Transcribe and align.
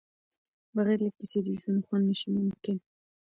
بغیر 0.75 0.99
له 1.05 1.11
کیسې 1.17 1.39
د 1.43 1.47
ژوند 1.61 1.85
خوند 1.85 2.03
نشي 2.09 2.29
ممکن. 2.37 2.77